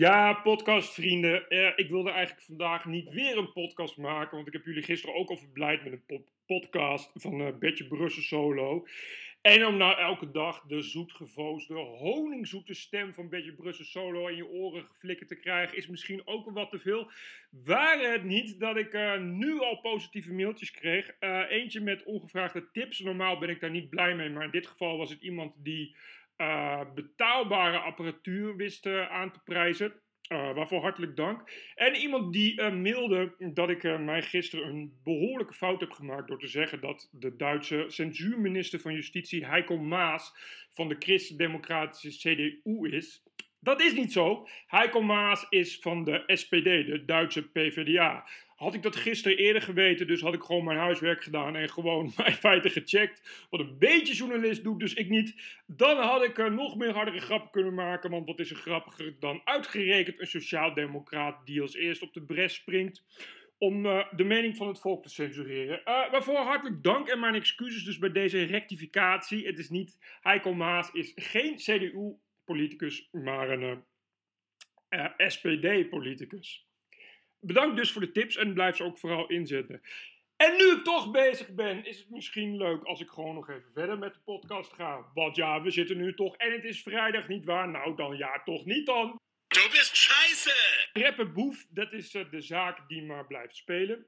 [0.00, 1.44] Ja, podcastvrienden.
[1.48, 5.14] Uh, ik wilde eigenlijk vandaag niet weer een podcast maken, want ik heb jullie gisteren
[5.14, 8.86] ook al verblijd met een podcast van uh, Betje Brussel Solo.
[9.40, 14.48] En om nou elke dag de zoetgevoosde, honingzoete stem van Betje Brussel Solo in je
[14.48, 17.10] oren geflikkerd te krijgen, is misschien ook wat te veel.
[17.64, 21.10] Waren het niet dat ik uh, nu al positieve mailtjes kreeg.
[21.48, 22.98] eentje met ongevraagde tips.
[22.98, 25.96] Normaal ben ik daar niet blij mee, maar in dit geval was het iemand die
[26.40, 29.92] uh, betaalbare apparatuur wist uh, aan te prijzen.
[30.32, 31.50] Uh, waarvoor hartelijk dank.
[31.74, 36.46] En iemand die mailde dat ik mij gisteren een behoorlijke fout heb gemaakt door te
[36.46, 40.32] zeggen dat de Duitse censuurminister van Justitie Heiko Maas
[40.72, 43.22] van de Christen-Democratische CDU is.
[43.60, 44.48] Dat is niet zo.
[44.66, 48.28] Heiko Maas is van de SPD, de Duitse PvdA.
[48.56, 52.12] Had ik dat gisteren eerder geweten, dus had ik gewoon mijn huiswerk gedaan en gewoon
[52.16, 53.46] mijn feiten gecheckt.
[53.50, 55.34] Wat een beetje journalist doet, dus ik niet.
[55.66, 59.16] Dan had ik er nog meer hardere grappen kunnen maken, want wat is er grappiger
[59.18, 63.04] dan uitgerekend een sociaaldemocraat die als eerst op de bres springt
[63.58, 65.80] om uh, de mening van het volk te censureren.
[65.84, 69.46] Uh, waarvoor hartelijk dank en mijn excuses dus bij deze rectificatie.
[69.46, 71.58] Het is niet, Heiko Maas is geen
[72.50, 73.84] CDU-politicus, maar een
[74.90, 76.68] uh, SPD-politicus.
[77.40, 79.80] Bedankt dus voor de tips en blijf ze ook vooral inzetten.
[80.36, 83.72] En nu ik toch bezig ben, is het misschien leuk als ik gewoon nog even
[83.72, 85.10] verder met de podcast ga.
[85.14, 87.68] Want ja, we zitten nu toch en het is vrijdag, niet waar?
[87.68, 89.18] Nou dan ja, toch niet dan.
[89.46, 90.88] Du bist scheiße!
[90.92, 94.06] Rapper Boef, dat is uh, de zaak die maar blijft spelen.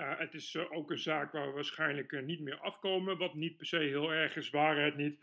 [0.00, 3.18] Het is uh, ook een zaak waar we waarschijnlijk uh, niet meer afkomen.
[3.18, 5.18] Wat niet per se heel erg is, het niet.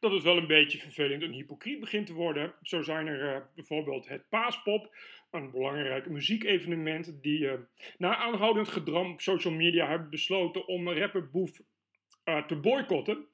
[0.00, 2.54] Dat het wel een beetje vervelend en hypocriet begint te worden.
[2.62, 4.96] Zo zijn er bijvoorbeeld het Paaspop
[5.30, 7.50] een belangrijk muziekevenement die
[7.98, 11.60] na aanhoudend gedram op social media hebben besloten om rapper Boef
[12.46, 13.26] te boycotten.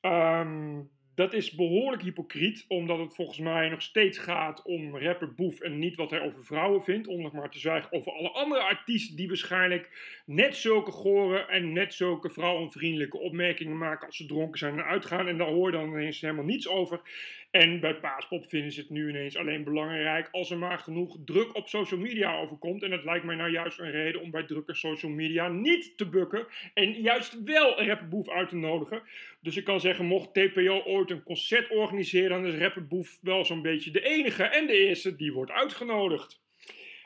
[0.00, 0.90] Um,
[1.20, 5.78] dat is behoorlijk hypocriet, omdat het volgens mij nog steeds gaat om rapper Boef en
[5.78, 7.08] niet wat hij over vrouwen vindt.
[7.08, 11.72] Om nog maar te zwijgen over alle andere artiesten die waarschijnlijk net zulke gore en
[11.72, 15.28] net zulke vrouwenvriendelijke opmerkingen maken als ze dronken zijn en uitgaan.
[15.28, 17.00] En daar hoor je dan ineens helemaal niets over.
[17.50, 21.56] En bij Paaspop vinden ze het nu ineens alleen belangrijk als er maar genoeg druk
[21.56, 22.82] op social media overkomt.
[22.82, 26.08] En dat lijkt mij nou juist een reden om bij drukke social media niet te
[26.08, 26.46] bukken.
[26.74, 29.02] En juist wel rapper Boef uit te nodigen.
[29.40, 33.44] Dus ik kan zeggen, mocht TPO ooit een concert organiseren, dan is Rapper Boef wel
[33.44, 36.40] zo'n beetje de enige en de eerste die wordt uitgenodigd.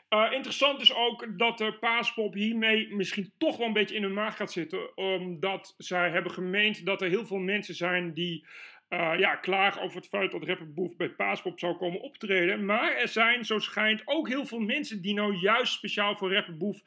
[0.09, 4.13] Uh, interessant is ook dat de Paaspop hiermee misschien toch wel een beetje in hun
[4.13, 4.97] maag gaat zitten.
[4.97, 8.45] Omdat zij hebben gemeend dat er heel veel mensen zijn die
[8.89, 12.65] uh, ja, klagen over het feit dat Rapper Boef bij Paaspop zou komen optreden.
[12.65, 16.57] Maar er zijn, zo schijnt, ook heel veel mensen die nou juist speciaal voor Rapper
[16.57, 16.83] Boef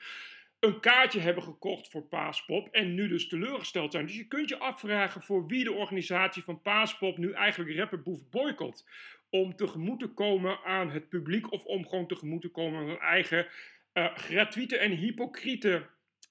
[0.60, 4.06] een kaartje hebben gekocht voor Paaspop en nu dus teleurgesteld zijn.
[4.06, 8.88] Dus je kunt je afvragen voor wie de organisatie van Paaspop nu eigenlijk Rapperboef boycott.
[9.30, 12.98] Om tegemoet te komen aan het publiek of om gewoon tegemoet te komen aan hun
[12.98, 13.46] eigen
[13.94, 15.86] uh, gratuite en hypocriete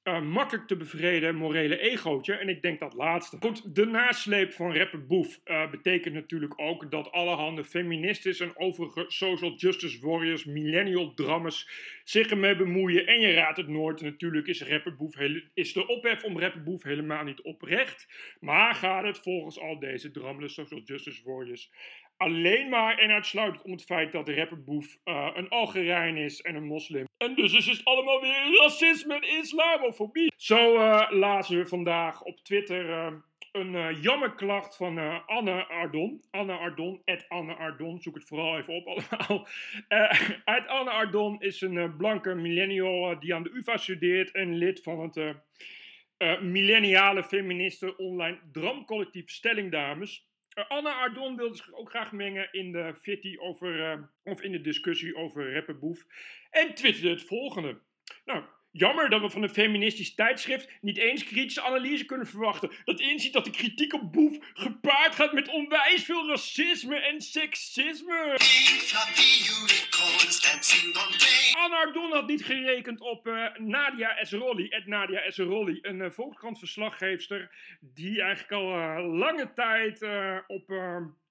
[0.07, 2.33] uh, makkelijk te bevreden morele egootje.
[2.33, 3.37] En ik denk dat laatste.
[3.39, 9.05] Goed, de nasleep van rapper Boef uh, betekent natuurlijk ook dat allerhande feministes en overige
[9.07, 11.69] social justice warriors, millennial drammers
[12.03, 13.07] zich ermee bemoeien.
[13.07, 15.15] En je raadt het nooit, natuurlijk is, rapper Boef
[15.53, 18.07] is de ophef om rapper Boef helemaal niet oprecht.
[18.39, 21.71] Maar gaat het volgens al deze drammende social justice warriors
[22.17, 26.41] alleen maar en uitsluitend om het feit dat de rapper Boef uh, een Algerijn is
[26.41, 27.05] en een moslim.
[27.17, 30.33] En dus is het allemaal weer racisme en islamofobie.
[30.35, 33.13] Zo uh, lazen we vandaag op Twitter uh,
[33.51, 36.21] een jammerklacht van Anne Ardon.
[36.31, 39.47] Anne Ardon, at Anne Ardon, zoek het vooral even op allemaal.
[40.55, 44.99] uit Anne Ardon is een blanke millennial die aan de UvA studeert en lid van
[44.99, 45.35] het
[46.41, 50.21] millenniale feministen online dramcollectief Stelling Dames.
[50.21, 50.26] Uh,
[50.67, 54.61] Anna Ardon wilde zich ook graag mengen in de fitty over, uh, of in de
[54.61, 56.05] discussie over rapperboef.
[56.49, 57.79] En twitterde het volgende.
[58.25, 58.43] Nou,
[58.77, 62.71] Jammer dat we van een feministisch tijdschrift niet eens kritische analyse kunnen verwachten.
[62.85, 68.35] Dat inziet dat de kritiek op Boef gepaard gaat met onwijs veel racisme en seksisme.
[71.67, 77.51] Anna Ardon had niet gerekend op uh, Nadia Esrolli, het Nadia Esrolli, een uh, Volkskrant-verslaggeefster
[77.79, 80.03] die eigenlijk al uh, lange tijd
[80.47, 80.73] op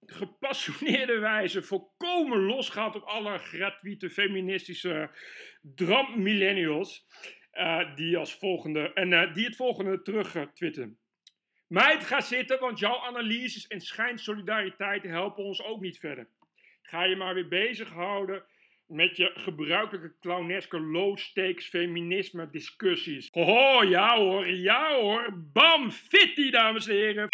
[0.07, 5.11] gepassioneerde wijze volkomen losgaat op alle gratuite feministische
[5.63, 7.07] dram millennials.
[7.53, 10.99] Uh, die als volgende, en die het volgende terug twitten.
[11.67, 16.29] Meid, ga zitten, want jouw analyses en schijnsolidariteit helpen ons ook niet verder.
[16.83, 18.45] Ga je maar weer bezighouden
[18.87, 23.29] met je gebruikelijke clowneske low-stakes feminisme discussies.
[23.33, 25.43] Ho, ja hoor, ja hoor.
[25.53, 27.29] Bam, fitty, dames en heren.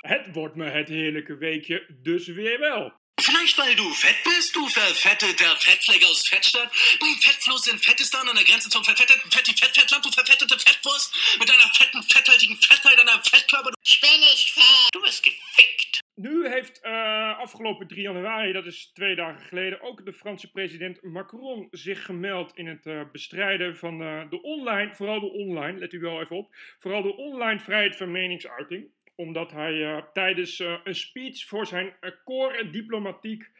[0.00, 3.03] Het wordt me het heerlijke weekje dus weer wel.
[3.24, 6.70] Vielleicht weil du fett bist, du verfetteter Fettfleck aus Fettstadt.
[6.98, 11.38] Bring Fettfluss in Fettistan an der Grenze zum verfetteten Fetti-Fett-Fettland, du verfettete Fettwurst.
[11.38, 13.70] Mit deiner fetten, fetthaltigen Fettheit an deinem Fettkörper.
[13.82, 14.90] Ich bin nicht fett.
[14.92, 16.00] Du bist gefickt.
[16.16, 21.02] Nu heeft uh, afgelopen 3 januari, dat is twee dagen geleden, ook de Franse president
[21.02, 25.92] Macron zich gemeld in het uh, bestrijden van uh, de online, vooral de online, let
[25.92, 28.90] u wel even op, vooral de online vrijheid van meningsuiting.
[29.16, 31.94] Omdat hij tijdens een speech voor zijn
[32.24, 33.50] core diplomatiek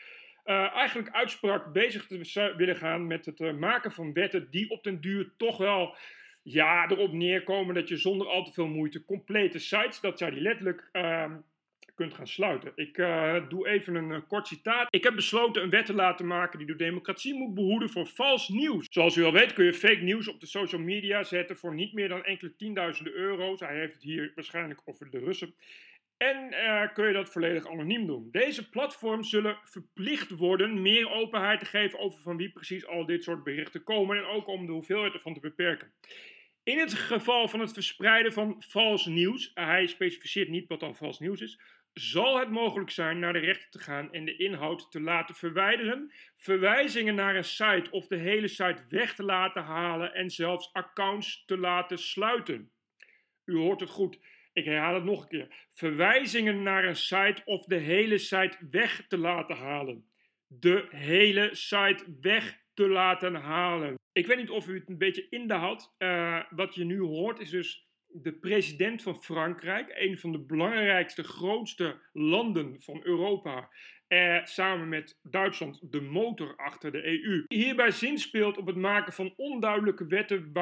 [0.44, 5.32] eigenlijk uitsprak bezig te willen gaan met het maken van wetten die op den duur
[5.36, 5.96] toch wel
[6.44, 10.40] ja, erop neerkomen dat je zonder al te veel moeite complete sites, dat zei hij
[10.40, 11.36] letterlijk, ehm,
[11.94, 12.72] kunt gaan sluiten.
[12.74, 14.86] Ik uh, doe even een uh, kort citaat.
[14.90, 18.48] Ik heb besloten een wet te laten maken die de democratie moet behoeden voor vals
[18.48, 18.86] nieuws.
[18.90, 21.92] Zoals u al weet kun je fake nieuws op de social media zetten voor niet
[21.92, 23.60] meer dan enkele tienduizenden euro's.
[23.60, 25.54] Hij heeft het hier waarschijnlijk over de Russen.
[26.16, 28.28] En uh, kun je dat volledig anoniem doen.
[28.30, 33.24] Deze platforms zullen verplicht worden meer openheid te geven over van wie precies al dit
[33.24, 34.16] soort berichten komen.
[34.16, 35.92] En ook om de hoeveelheid ervan te beperken.
[36.62, 41.18] In het geval van het verspreiden van vals nieuws, hij specificeert niet wat dan vals
[41.18, 41.60] nieuws is,
[41.94, 46.12] zal het mogelijk zijn naar de rechter te gaan en de inhoud te laten verwijderen,
[46.36, 51.44] verwijzingen naar een site of de hele site weg te laten halen en zelfs accounts
[51.44, 52.72] te laten sluiten.
[53.44, 54.18] U hoort het goed.
[54.52, 55.68] Ik herhaal het nog een keer.
[55.72, 60.08] Verwijzingen naar een site of de hele site weg te laten halen.
[60.46, 63.94] De hele site weg te laten halen.
[64.12, 65.94] Ik weet niet of u het een beetje in de had.
[65.98, 67.83] Uh, wat je nu hoort is dus
[68.22, 73.68] de president van Frankrijk, een van de belangrijkste, grootste landen van Europa,
[74.06, 79.32] eh, samen met Duitsland de motor achter de EU, hierbij zinspeelt op het maken van
[79.36, 80.52] onduidelijke wetten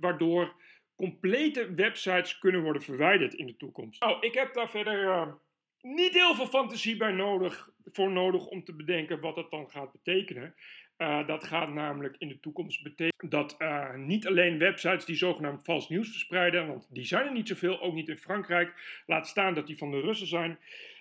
[0.00, 0.54] waardoor
[0.96, 4.00] complete websites kunnen worden verwijderd in de toekomst.
[4.00, 5.32] Nou, ik heb daar verder uh,
[5.80, 9.92] niet heel veel fantasie bij nodig, voor nodig om te bedenken wat dat dan gaat
[9.92, 10.54] betekenen.
[10.98, 15.64] Uh, dat gaat namelijk in de toekomst betekenen dat uh, niet alleen websites die zogenaamd
[15.64, 19.54] vals nieuws verspreiden, want die zijn er niet zoveel, ook niet in Frankrijk, laat staan
[19.54, 20.58] dat die van de Russen zijn.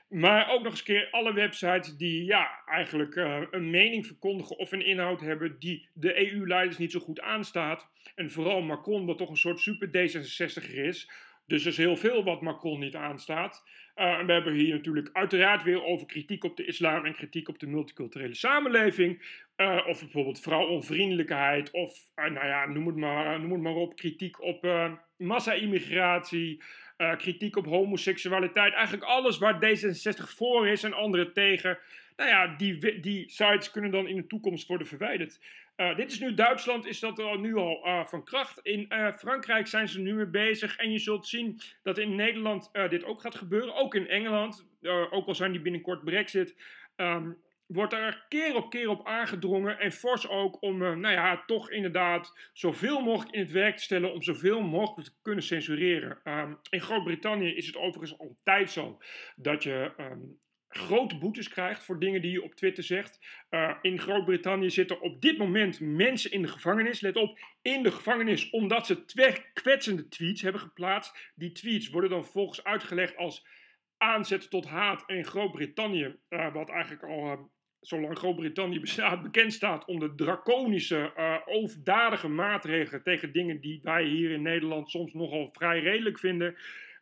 [0.07, 4.71] Maar ook nog eens keer alle websites die ja, eigenlijk uh, een mening verkondigen of
[4.71, 7.87] een inhoud hebben die de EU-leiders niet zo goed aanstaat.
[8.15, 11.09] En vooral Macron, dat toch een soort super D66er is.
[11.47, 13.63] Dus er is heel veel wat Macron niet aanstaat.
[13.95, 17.67] We hebben hier natuurlijk uiteraard weer over kritiek op de islam en kritiek op de
[17.67, 19.21] multiculturele samenleving.
[19.57, 21.71] Uh, of bijvoorbeeld vrouwonvriendelijkheid.
[21.71, 23.95] Of, uh, nou ja, noem het maar, noem het maar op.
[23.95, 24.67] Kritiek op
[25.17, 26.63] massa-immigratie.
[27.17, 28.73] kritiek op homoseksualiteit.
[28.73, 31.79] Eigenlijk alles waar D66 voor is en anderen tegen.
[32.15, 35.39] Nou ja, die, die sites kunnen dan in de toekomst worden verwijderd.
[35.77, 38.59] Uh, dit is nu Duitsland, is dat al nu al uh, van kracht.
[38.63, 40.77] In uh, Frankrijk zijn ze nu mee bezig.
[40.77, 43.75] En je zult zien dat in Nederland dit ook gaat gebeuren.
[43.75, 44.67] Ook in Engeland,
[45.09, 46.55] ook al zijn die binnenkort Brexit.
[46.95, 49.79] Um, wordt er keer op keer op aangedrongen.
[49.79, 54.13] En fors ook om, nou ja, toch inderdaad zoveel mogelijk in het werk te stellen.
[54.13, 56.19] Om zoveel mogelijk te kunnen censureren.
[56.23, 58.97] Um, in Groot-Brittannië is het overigens altijd zo
[59.35, 63.19] dat je um, grote boetes krijgt voor dingen die je op Twitter zegt.
[63.49, 66.99] Uh, in Groot-Brittannië zitten op dit moment mensen in de gevangenis.
[67.01, 71.31] Let op, in de gevangenis omdat ze twee kwetsende tweets hebben geplaatst.
[71.35, 73.47] Die tweets worden dan vervolgens uitgelegd als
[73.97, 75.03] aanzet tot haat.
[75.05, 77.39] In Groot-Brittannië, uh, wat eigenlijk al uh,
[77.81, 81.11] zolang Groot-Brittannië bestaat, bekend staat om de draconische,
[81.45, 86.55] overdadige maatregelen tegen dingen die wij hier in Nederland soms nogal vrij redelijk vinden.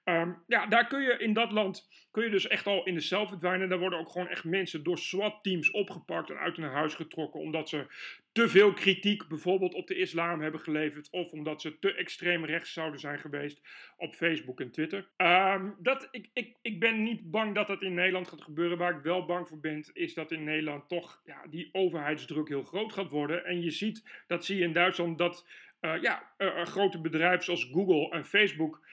[0.06, 3.02] Um, ja, daar kun je in dat land kun je dus echt al in de
[3.02, 3.70] cel verdwijnen.
[3.70, 7.40] Daar worden ook gewoon echt mensen door SWAT-teams opgepakt en uit hun huis getrokken.
[7.40, 7.86] Omdat ze
[8.32, 11.10] te veel kritiek bijvoorbeeld op de islam hebben geleverd.
[11.12, 13.62] Of omdat ze te extreem rechts zouden zijn geweest
[13.98, 15.08] op Facebook en Twitter.
[15.18, 18.78] Um, dat, ik, ik, ik ben niet bang dat dat in Nederland gaat gebeuren.
[18.78, 22.64] Waar ik wel bang voor ben, is dat in Nederland toch ja, die overheidsdruk heel
[22.64, 23.46] groot gaat worden.
[23.46, 25.48] En je ziet, dat zie je in Duitsland, dat
[25.82, 28.84] uh, ja, uh, grote bedrijven zoals Google en Facebook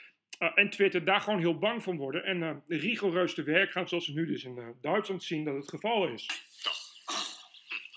[0.43, 3.89] uh, en Twitter daar gewoon heel bang van worden en uh, rigoureus te werk gaan,
[3.89, 6.27] zoals we nu dus in uh, Duitsland zien dat het geval is.
[6.63, 6.81] Doch.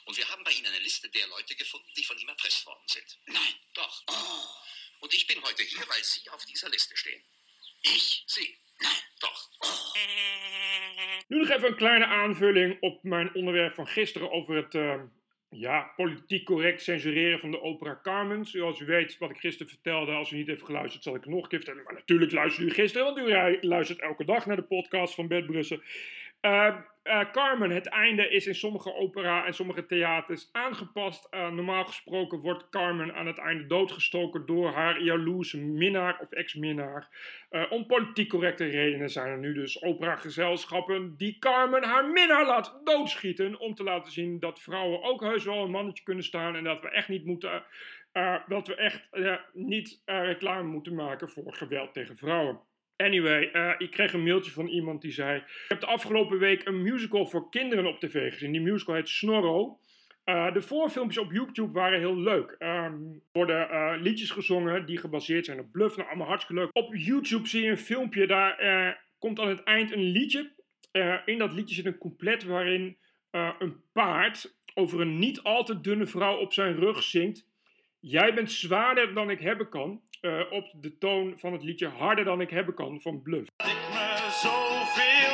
[0.06, 2.88] Und wir haben bei Ihnen eine Liste der Leute gefunden, die von ihm erpresst worden
[2.88, 3.20] sind.
[3.25, 3.54] Nein.
[3.74, 4.04] Doch.
[4.06, 5.04] Oh.
[5.04, 7.22] Und ich bin heute hier, weil Sie auf dieser Liste stehen.
[7.82, 8.24] Ich?
[8.28, 8.58] Sie?
[8.80, 9.02] Nein.
[9.20, 9.50] Doch.
[11.28, 14.74] Nu nog even een kleine aanvulling op mijn onderwerp van gisteren over het
[15.60, 18.46] ja, politiek correct censureren van de opera Carmen.
[18.46, 21.44] Zoals u weet wat ik gisteren vertelde, als u niet heeft geluisterd, zal ik nog
[21.44, 21.84] een keer vertellen.
[21.84, 25.46] Maar natuurlijk luistert u gisteren, want u luistert elke dag naar de podcast van Bert
[25.46, 25.82] Brussen.
[26.46, 31.28] Uh, Carmen, het einde is in sommige opera en sommige theaters aangepast.
[31.32, 37.10] Uh, normaal gesproken wordt Carmen aan het einde doodgestoken door haar jaloerse minnaar of ex-minnaar.
[37.70, 43.60] Om politiek correcte redenen zijn er nu dus operagezelschappen die Carmen haar minnaar laat doodschieten.
[43.60, 46.82] Om te laten zien dat vrouwen ook heus wel een mannetje kunnen staan en dat
[46.82, 47.64] we echt niet moeten.
[48.48, 49.08] dat we echt
[49.54, 52.60] niet reclame moeten maken voor geweld tegen vrouwen.
[52.98, 56.66] Anyway, uh, ik kreeg een mailtje van iemand die zei: Ik heb de afgelopen week
[56.66, 58.52] een musical voor kinderen op tv gezien.
[58.52, 59.80] Die musical heet Snorro.
[60.25, 62.56] Uh, de voorfilmpjes op YouTube waren heel leuk.
[62.58, 65.96] Er um, worden uh, liedjes gezongen die gebaseerd zijn op bluff.
[65.98, 66.75] Nou, allemaal hartstikke leuk.
[66.75, 70.52] Op YouTube zie je een filmpje, daar komt aan het eind een liedje.
[71.25, 72.98] in dat liedje zit een couplet waarin
[73.32, 77.48] een paard over een niet al te dunne vrouw op zijn rug zingt.
[78.08, 82.26] Jij bent zwaarder dan ik hebben kan uh, op de toon van het liedje Harder
[82.26, 83.48] dan ik hebben kan van Bluff.
[83.58, 85.25] Ik me zoveel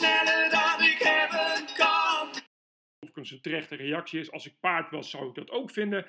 [0.00, 1.74] sneller dan ik hebben
[3.12, 4.30] kan een terechte reactie is.
[4.30, 6.06] Als ik paard was, zou ik dat ook vinden.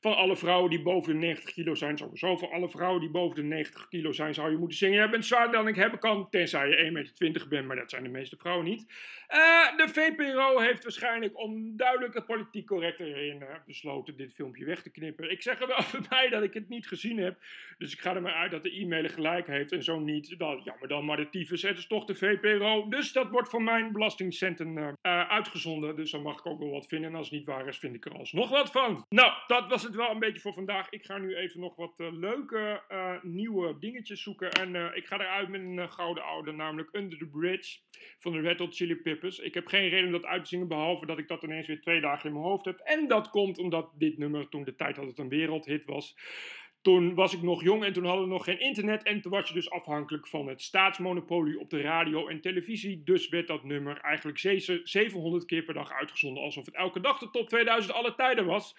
[0.00, 2.36] Van alle vrouwen die boven de 90 kilo zijn, sowieso.
[2.36, 5.02] Voor alle vrouwen die boven de 90 kilo zijn, zou je moeten zingen.
[5.02, 8.02] Je bent zwaarder dan ik hebben kan, tenzij je 1,20 meter bent, maar dat zijn
[8.02, 8.86] de meeste vrouwen niet.
[9.28, 14.90] Uh, de VPRO heeft waarschijnlijk om duidelijke politiek correcte redenen besloten dit filmpje weg te
[14.90, 15.30] knippen.
[15.30, 17.38] Ik zeg er wel bij dat ik het niet gezien heb.
[17.78, 20.38] Dus ik ga er maar uit dat de e-mailer gelijk heeft en zo niet.
[20.38, 22.88] Dan, jammer dan, maar de tyfus, het is toch de VPRO.
[22.88, 24.94] Dus dat wordt van mijn belastingcenten uh,
[25.28, 25.96] uitgezonden.
[25.96, 27.10] Dus dan mag ik ook wel wat vinden.
[27.10, 29.04] En als het niet waar is, vind ik er alsnog wat van.
[29.08, 30.90] Nou, dat was het wel een beetje voor vandaag.
[30.90, 32.82] Ik ga nu even nog wat uh, leuke
[33.22, 34.50] nieuwe dingetjes zoeken.
[34.50, 37.78] En ik ga eruit met een gouden oude, namelijk Under the Bridge
[38.18, 39.38] van de Red Hot Chili Peppers.
[39.38, 41.80] Ik heb geen reden om dat uit te zingen, behalve dat ik dat ineens weer
[41.80, 42.78] twee dagen in mijn hoofd heb.
[42.78, 46.16] En dat komt omdat dit nummer toen de tijd dat het een wereldhit was.
[46.82, 49.02] Toen was ik nog jong en toen hadden we nog geen internet.
[49.02, 53.02] En toen was je dus afhankelijk van het staatsmonopolie op de radio en televisie.
[53.04, 54.38] Dus werd dat nummer eigenlijk
[54.84, 56.42] 700 keer per dag uitgezonden.
[56.42, 58.76] Alsof het elke dag de top 2000 alle tijden was.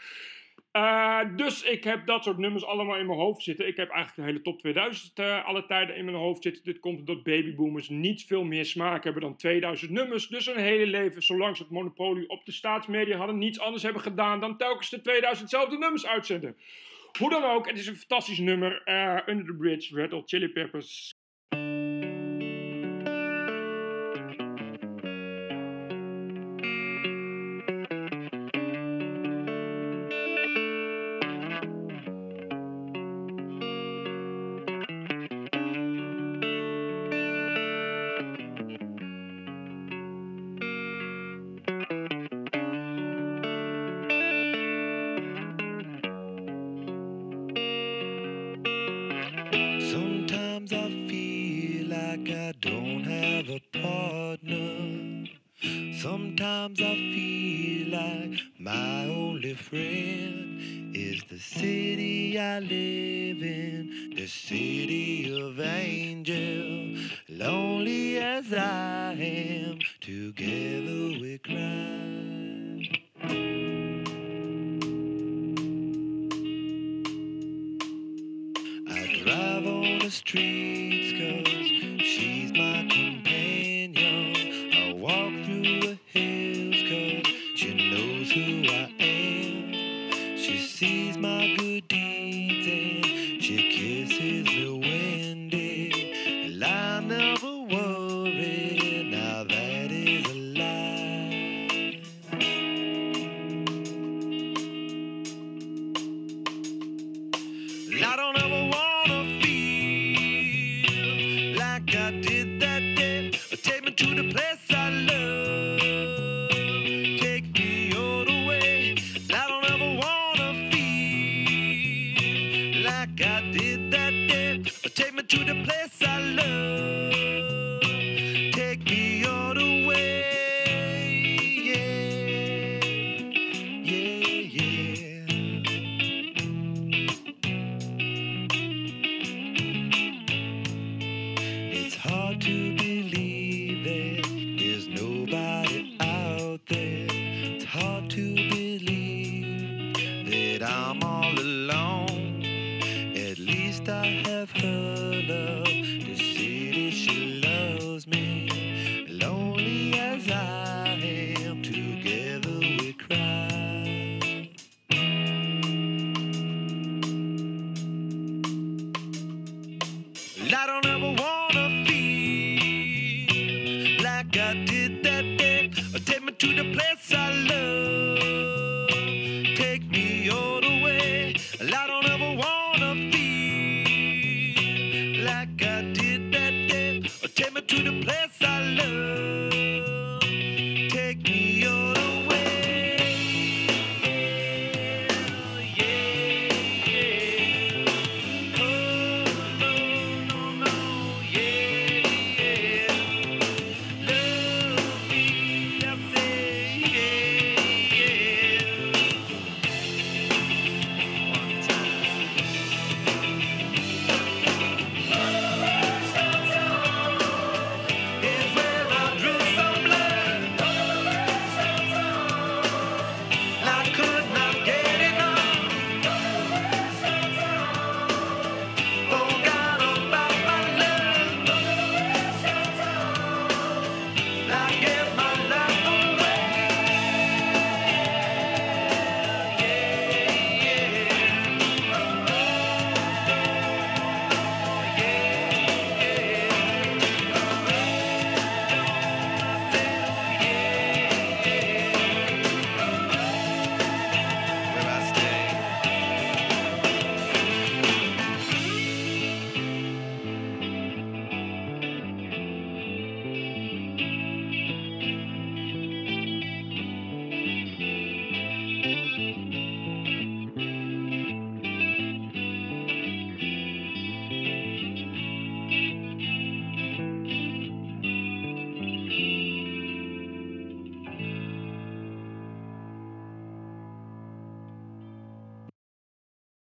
[0.77, 3.67] Uh, dus ik heb dat soort nummers allemaal in mijn hoofd zitten.
[3.67, 6.63] Ik heb eigenlijk de hele top 2000 uh, alle tijden in mijn hoofd zitten.
[6.63, 10.27] Dit komt omdat babyboomers niet veel meer smaak hebben dan 2000 nummers.
[10.27, 14.01] Dus hun hele leven, zolang ze het monopolie op de staatsmedia hadden, niets anders hebben
[14.01, 16.55] gedaan dan telkens de 2000zelfde nummers uitzenden.
[17.17, 18.81] Hoe dan ook, het is een fantastisch nummer.
[18.85, 21.13] Uh, Under the Bridge, Red Hot Chili Peppers.
[64.29, 64.78] In,